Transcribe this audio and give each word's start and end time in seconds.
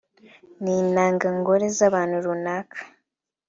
n’intanga 0.61 1.27
ngore 1.37 1.65
z’abantu 1.77 2.15
runaka 2.25 2.79